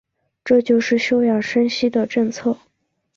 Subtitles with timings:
[0.43, 2.57] 这就是休养生息的政策。